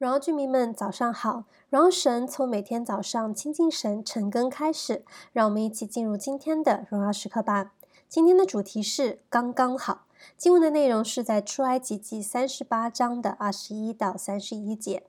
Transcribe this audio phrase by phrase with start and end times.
[0.00, 1.44] 荣耀居民们，早上好！
[1.68, 7.72] 荣耀神从每天早上亲近神、晨更开始，让我们一起进入今天的荣耀时刻吧。
[8.08, 10.06] 今天的主题是刚刚好。
[10.38, 15.02] 经文的内容是在出埃及记三十八章的二十一到三十一节。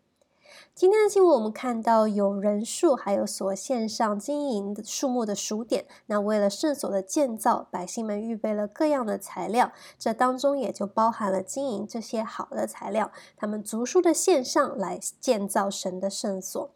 [0.74, 5.86] 今天的经文，我们看到有人数，还有所线上经营的数目的数点。
[6.08, 13.12] 那为了圣所的建造，百姓们预备了各样的材料，这当中也就包含了经营这些好的材料。
[13.38, 16.72] 他们足数的线上来建造神的圣所。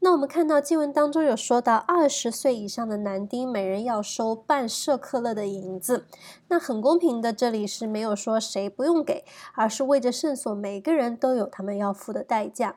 [0.00, 6.06] 那我们看到经文当中有说到，二十岁以上的男丁每人要收半舍客勒的银子。
[6.48, 9.24] 那很公平的，这里是没有说谁不用给，
[9.54, 12.76] 而是为着圣所，每个人都有他们要付的代价。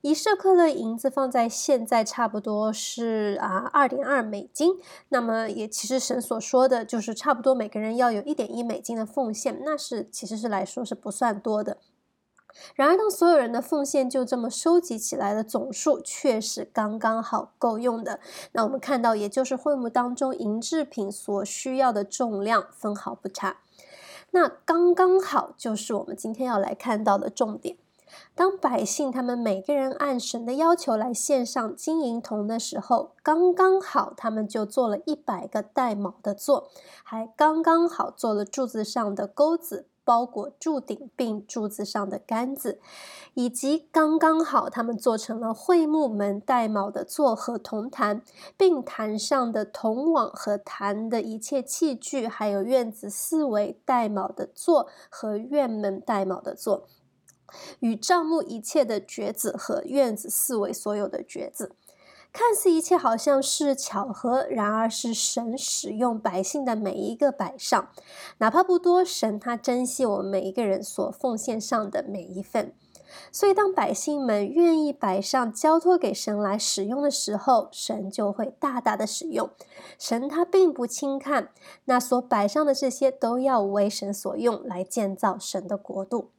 [0.00, 4.74] 一舍客勒银子放在现在差不多是啊二点二美金，
[5.10, 11.78] 那么也其实神所说的就是差不多每个人要有一点一美金的奉献，那是其实是来说是不算多的。
[12.74, 18.18] 然而当所有人的奉献就这么收集起来的总数却是刚刚好够用的。
[18.52, 23.58] 那我们看到也就是会幕当中银制品所需要的重量分毫不差，
[24.32, 27.76] 那刚刚好就是我们今天要来看到的重点。
[28.34, 36.68] 当百姓他们每个人按神的要求来献上金银铜的时候，刚刚好，他们就做了一百个带卯的座，
[37.02, 42.80] 还刚刚好做了柱子上的钩子，包裹柱顶并柱子上的杆子，
[43.34, 48.22] 以及刚刚好他们做成了会幕门带卯的座和铜坛，
[48.56, 56.88] 并坛上的铜网和坛的一切器具，还有院子四围带卯的座和院门带卯的座。
[57.80, 61.74] 与帐幕一切的橛子和院子四围所有的橛子，
[62.32, 67.90] 看似一切好像是巧合，然而是神使用百姓的每一个摆上，
[68.38, 72.72] 哪怕不多，神他珍惜我们每一个人所奉献上的每一份。
[73.32, 79.50] 所以，当百姓们愿意摆上交托给神来使用的时候，神就会大大的使用。
[79.98, 81.48] 神他并不轻看
[81.86, 86.30] 那所摆上的这些，都要为神所用，来建造神的国度。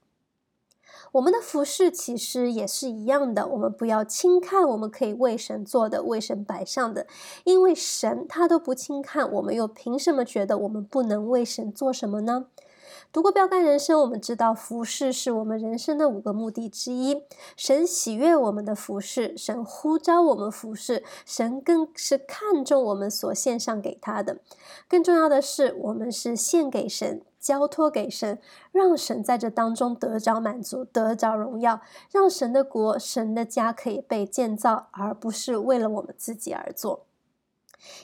[1.14, 7.06] 我们的服饰其实也是一样的，我们不要轻看我们可以为神做的、为神摆上的，
[7.44, 12.46] 因为神他都不轻看，我们又凭什么觉得我们不能为神做什么呢？
[13.14, 17.24] 读过标杆人生，我们知道服饰是我们人生的五个目的之一。
[17.58, 24.38] 神喜悦我们的服饰，神呼召我们服饰，神更是看重我们所献上给他的。
[24.88, 27.22] 更重要的是，我们是献给神。
[27.38, 28.40] 交托给神，
[28.72, 37.08] 让神在这当中得着满足，得着荣耀，让神的国、神的家可以被建造，而不是为了我们自己而做。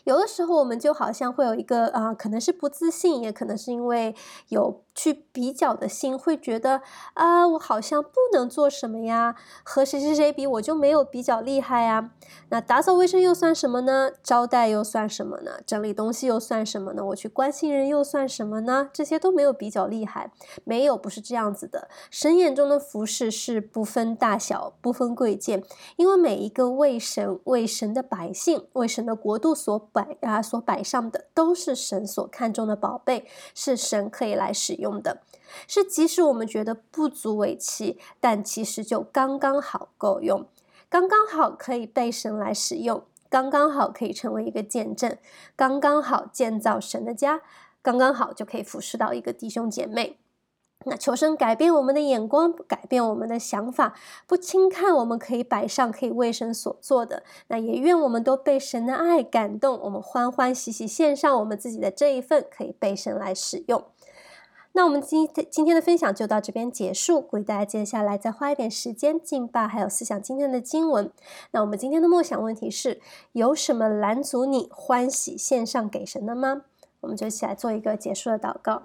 [0.06, 4.14] 有的时候，我们就好像会有一个啊、可能是不自信，也可能是因为
[4.50, 4.82] 有。
[4.98, 6.82] 去比较的心会觉得
[7.14, 12.10] 啊，我好像不能做什么呀，和谁谁谁比我就没有比较厉害呀。
[12.50, 14.10] 那打扫卫生又算什么呢？
[14.24, 15.60] 招待又算什么呢？
[15.68, 17.06] 整理东西又算什么呢？
[17.06, 18.90] 我去关心人又算什么呢？
[18.92, 20.32] 这些都没有比较厉害，
[20.64, 21.88] 没有，不是这样子的。
[22.10, 25.64] 神眼中的服饰是不分大小，不分贵贱，
[25.98, 34.87] 因为每一个为神、为神的百姓、为神的国度所摆啊所摆上的，都是神所看重的宝贝，是神可以来使用。
[34.88, 35.22] 用的
[35.68, 40.46] 是，即使我们觉得不足为奇，但其实就刚刚好够用，
[40.90, 45.18] 刚刚好可以被神来使用，刚刚好可以成为一个见证，
[45.56, 47.42] 刚刚好建造神的家，
[47.82, 50.18] 刚刚好就可以服侍到一个弟兄姐妹。
[50.86, 53.96] 那求神改变我们的眼光，改变我们的想法，
[54.28, 57.24] 不轻看我们可以摆上、可以为神所做的。
[57.48, 63.84] 那也愿我们都被神的爱感动，我们欢欢喜喜献上我们自己的这一份，可以被神来使用。
[64.78, 71.12] 那我们今天今天的分享就到这边结束，鼓励大家接下来再花一点时间敬拜，还有思想今天的经文。
[71.50, 73.02] 那我们今天的梦想问题是：
[73.32, 76.62] 有什么拦阻你欢喜献上给神的吗？
[77.00, 78.84] 我们就一起来做一个结束的祷告。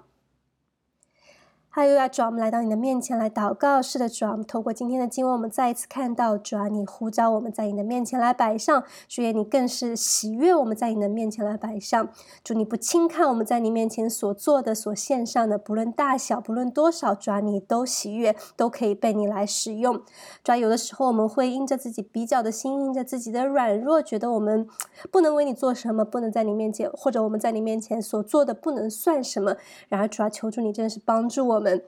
[1.75, 3.81] 哈哟呀，主，我们来到你的面前来祷告。
[3.81, 8.83] 是的，主啊，我们透过今天的经文，我们再一次看到，主啊，你呼召我们在你的面前来摆上。
[9.07, 12.09] 主耶，你更是喜悦我们在你的面前来摆上。
[12.43, 19.99] 主，你不轻看我们在你面前所做的、所献上的，不论大小，不论多少，主啊，你都喜悦，都可以被你来使用。
[20.43, 24.67] 主啊，有的时候我们会因着自己比较的心，因着自己的软弱，觉得我们
[25.09, 29.55] 不能为你做什么，不能在你面前，或者我们在你面前所做的不能算什么。
[29.89, 31.83] 然而，主啊，求主你真的是帮助我们。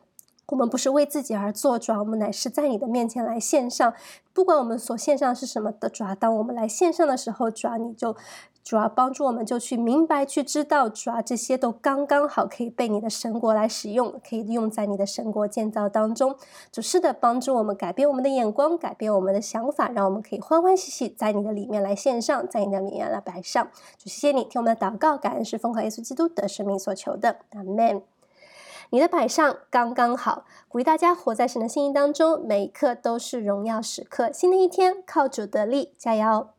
[0.48, 3.94] 我们，我们不是为自己而做，主啊，我们乃是在你的面前来献上。
[4.32, 8.16] 不管我们所献上是什么的，主啊，当我们来献上的时候，主啊，你就
[8.64, 16.36] 主要帮助我们就去明白、去知道，主要这些都刚刚好可以被你的神国来使用，可以用在你的神国建造当中。
[16.72, 23.66] 主是的，帮助我们改变我们的眼光，改变我们的想法，让我们可以欢欢喜喜在你的里面来献上，在你的里面来摆上。
[23.98, 28.04] 主谢谢你听我们的祷告，感恩是奉靠耶稣基督的生命所求的，阿门。
[28.90, 34.32] 你的摆上刚刚好，鼓励大家活在神的心意当中，每一刻都是荣耀时刻。
[34.32, 36.55] 新的一天，靠主得力，加油！